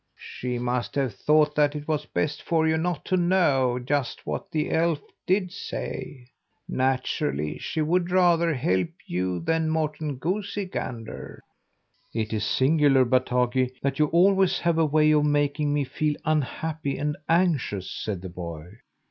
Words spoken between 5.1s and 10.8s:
did say. Naturally she would rather help you than Morten Goosey